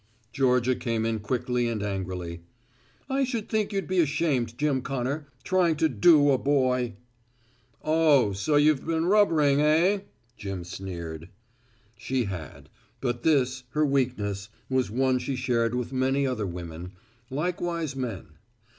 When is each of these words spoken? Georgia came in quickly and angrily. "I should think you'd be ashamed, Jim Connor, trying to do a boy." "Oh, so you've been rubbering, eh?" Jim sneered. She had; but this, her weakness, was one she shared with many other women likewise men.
Georgia 0.33 0.73
came 0.73 1.05
in 1.05 1.19
quickly 1.19 1.67
and 1.67 1.83
angrily. 1.83 2.41
"I 3.07 3.23
should 3.23 3.47
think 3.49 3.71
you'd 3.71 3.87
be 3.87 3.99
ashamed, 3.99 4.57
Jim 4.57 4.81
Connor, 4.81 5.27
trying 5.43 5.75
to 5.75 5.87
do 5.87 6.31
a 6.31 6.39
boy." 6.39 6.95
"Oh, 7.83 8.33
so 8.33 8.55
you've 8.55 8.83
been 8.83 9.05
rubbering, 9.05 9.61
eh?" 9.61 9.99
Jim 10.35 10.63
sneered. 10.63 11.29
She 11.95 12.23
had; 12.23 12.67
but 12.99 13.21
this, 13.21 13.61
her 13.73 13.85
weakness, 13.85 14.49
was 14.71 14.89
one 14.89 15.19
she 15.19 15.35
shared 15.35 15.75
with 15.75 15.93
many 15.93 16.25
other 16.25 16.47
women 16.47 16.93
likewise 17.29 17.95
men. 17.95 18.29